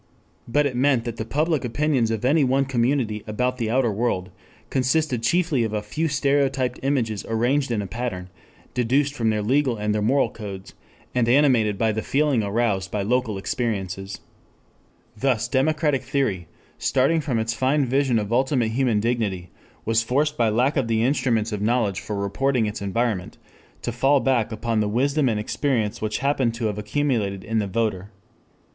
But 0.47 0.65
it 0.65 0.75
meant 0.75 1.03
that 1.05 1.17
the 1.17 1.25
public 1.25 1.63
opinions 1.63 2.09
of 2.09 2.25
any 2.25 2.43
one 2.43 2.65
community 2.65 3.23
about 3.27 3.57
the 3.57 3.69
outer 3.69 3.91
world 3.91 4.31
consisted 4.71 5.21
chiefly 5.21 5.63
of 5.63 5.73
a 5.73 5.83
few 5.83 6.07
stereotyped 6.07 6.79
images 6.81 7.23
arranged 7.29 7.69
in 7.69 7.83
a 7.83 7.85
pattern 7.85 8.29
deduced 8.73 9.13
from 9.13 9.29
their 9.29 9.43
legal 9.43 9.77
and 9.77 9.93
their 9.93 10.01
moral 10.01 10.31
codes, 10.31 10.73
and 11.13 11.29
animated 11.29 11.77
by 11.77 11.91
the 11.91 12.01
feeling 12.01 12.41
aroused 12.41 12.89
by 12.89 13.03
local 13.03 13.37
experiences. 13.37 14.21
Thus 15.15 15.47
democratic 15.47 16.01
theory, 16.01 16.47
starting 16.79 17.21
from 17.21 17.37
its 17.37 17.53
fine 17.53 17.85
vision 17.85 18.17
of 18.17 18.33
ultimate 18.33 18.69
human 18.71 19.01
dignity, 19.01 19.51
was 19.85 20.01
forced 20.01 20.35
by 20.35 20.49
lack 20.49 20.77
of 20.77 20.87
the 20.87 21.03
instruments 21.03 21.51
of 21.51 21.61
knowledge 21.61 21.99
for 21.99 22.15
reporting 22.15 22.65
its 22.65 22.81
environment, 22.81 23.37
to 23.83 23.91
fall 23.91 24.19
back 24.19 24.51
upon 24.51 24.79
the 24.79 24.89
wisdom 24.89 25.29
and 25.29 25.39
experience 25.39 26.01
which 26.01 26.17
happened 26.25 26.55
to 26.55 26.65
have 26.65 26.79
accumulated 26.79 27.43
in 27.43 27.59
the 27.59 27.67
voter. 27.67 28.09